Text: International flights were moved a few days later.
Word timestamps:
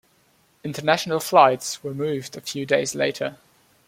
International 0.63 1.19
flights 1.19 1.83
were 1.83 1.93
moved 1.93 2.35
a 2.35 2.41
few 2.41 2.65
days 2.65 2.95
later. 2.95 3.37